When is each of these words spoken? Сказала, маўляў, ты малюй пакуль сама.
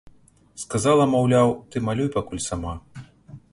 Сказала, 0.61 1.03
маўляў, 1.11 1.53
ты 1.71 1.83
малюй 1.89 2.09
пакуль 2.17 2.45
сама. 2.49 2.73